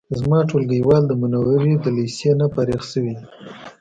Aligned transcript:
زما 0.19 0.39
ټولګیوال 0.49 1.03
د 1.07 1.11
منورې 1.21 1.73
د 1.83 1.85
لیسې 1.97 2.31
نه 2.39 2.47
فارغ 2.53 2.81
شوی 2.91 3.11
دی 3.17 3.25